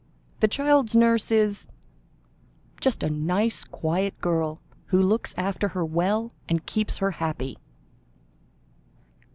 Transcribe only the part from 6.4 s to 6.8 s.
and